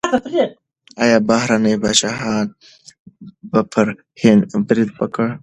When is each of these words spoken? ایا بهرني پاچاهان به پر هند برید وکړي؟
ایا 1.03 1.17
بهرني 1.29 1.73
پاچاهان 1.83 2.47
به 3.51 3.61
پر 3.71 3.87
هند 4.21 4.45
برید 4.67 4.89
وکړي؟ 4.99 5.31